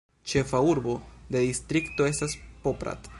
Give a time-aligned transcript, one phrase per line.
[0.29, 0.95] Ĉefa urbo
[1.35, 3.09] de distrikto estas Poprad.